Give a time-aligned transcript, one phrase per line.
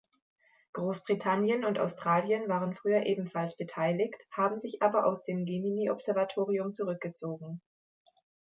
[0.73, 7.61] Großbritannien und Australien waren früher ebenfalls beteiligt, haben sich aber aus dem Gemini-Observatorium zurückgezogen.